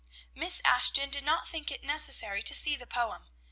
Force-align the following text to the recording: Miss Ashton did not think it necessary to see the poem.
Miss 0.33 0.63
Ashton 0.65 1.11
did 1.11 1.23
not 1.23 1.47
think 1.47 1.69
it 1.69 1.83
necessary 1.83 2.41
to 2.41 2.55
see 2.55 2.75
the 2.75 2.87
poem. 2.87 3.29